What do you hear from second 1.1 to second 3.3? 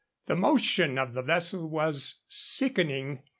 the vessel was sickening.